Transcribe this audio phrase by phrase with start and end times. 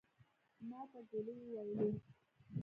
[0.69, 1.87] ماته ګولي وويلې.